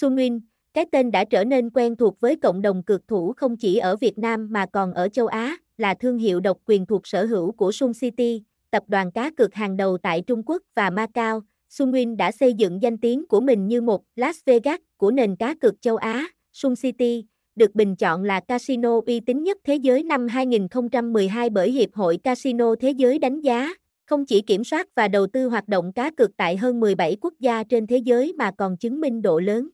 [0.00, 0.40] Sunwin,
[0.74, 3.96] cái tên đã trở nên quen thuộc với cộng đồng cược thủ không chỉ ở
[3.96, 7.52] Việt Nam mà còn ở châu Á, là thương hiệu độc quyền thuộc sở hữu
[7.52, 11.42] của Sun City, tập đoàn cá cược hàng đầu tại Trung Quốc và Macau.
[11.70, 15.54] Sunwin đã xây dựng danh tiếng của mình như một Las Vegas của nền cá
[15.54, 16.26] cược châu Á.
[16.52, 17.24] Sun City
[17.54, 22.16] được bình chọn là casino uy tín nhất thế giới năm 2012 bởi Hiệp hội
[22.16, 23.74] Casino Thế giới đánh giá,
[24.06, 27.34] không chỉ kiểm soát và đầu tư hoạt động cá cược tại hơn 17 quốc
[27.40, 29.68] gia trên thế giới mà còn chứng minh độ lớn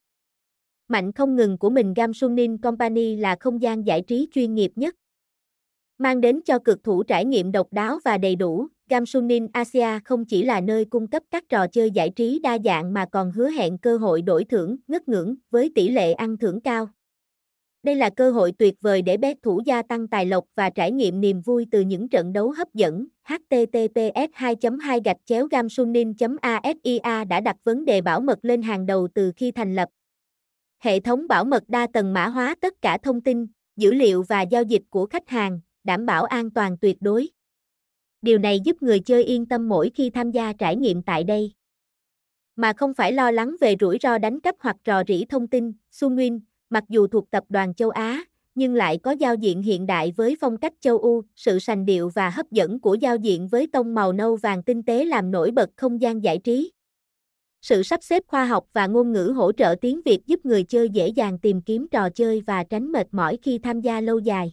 [0.93, 4.95] mạnh không ngừng của mình Gamsunin Company là không gian giải trí chuyên nghiệp nhất.
[5.99, 10.25] Mang đến cho cực thủ trải nghiệm độc đáo và đầy đủ, Gamsunin Asia không
[10.25, 13.51] chỉ là nơi cung cấp các trò chơi giải trí đa dạng mà còn hứa
[13.51, 16.89] hẹn cơ hội đổi thưởng, ngất ngưỡng với tỷ lệ ăn thưởng cao.
[17.83, 20.93] Đây là cơ hội tuyệt vời để bet thủ gia tăng tài lộc và trải
[20.93, 23.07] nghiệm niềm vui từ những trận đấu hấp dẫn.
[23.25, 28.87] https 2 2 gạch chéo gamsunin asia đã đặt vấn đề bảo mật lên hàng
[28.87, 29.89] đầu từ khi thành lập.
[30.83, 33.47] Hệ thống bảo mật đa tầng mã hóa tất cả thông tin,
[33.77, 37.29] dữ liệu và giao dịch của khách hàng, đảm bảo an toàn tuyệt đối.
[38.23, 41.53] Điều này giúp người chơi yên tâm mỗi khi tham gia trải nghiệm tại đây.
[42.57, 45.73] Mà không phải lo lắng về rủi ro đánh cắp hoặc rò rỉ thông tin,
[45.93, 48.25] Sunwin, mặc dù thuộc tập đoàn châu Á,
[48.55, 52.09] nhưng lại có giao diện hiện đại với phong cách châu Âu, sự sành điệu
[52.09, 55.51] và hấp dẫn của giao diện với tông màu nâu vàng tinh tế làm nổi
[55.51, 56.71] bật không gian giải trí.
[57.63, 60.89] Sự sắp xếp khoa học và ngôn ngữ hỗ trợ tiếng Việt giúp người chơi
[60.89, 64.53] dễ dàng tìm kiếm trò chơi và tránh mệt mỏi khi tham gia lâu dài.